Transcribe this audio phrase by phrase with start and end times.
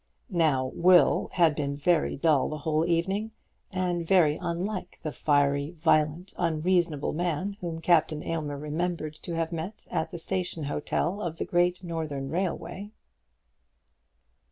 [0.33, 3.29] Now Will had been very dull the whole evening,
[3.71, 9.85] and very unlike the fiery, violent, unreasonable man whom Captain Aylmer remembered to have met
[9.91, 12.89] at the station hotel of the Great Northern Railway.